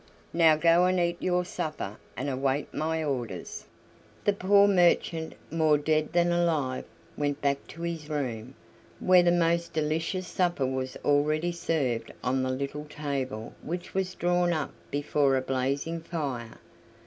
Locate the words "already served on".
11.05-12.41